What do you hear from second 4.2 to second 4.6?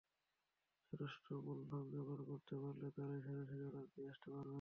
পারবেন।